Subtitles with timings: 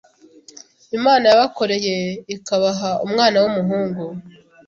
[0.97, 1.95] Imana yabakoreye
[2.35, 4.03] ikabaha umwana w’umuhungu